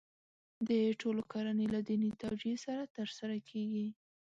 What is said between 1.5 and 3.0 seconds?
له دیني توجیه سره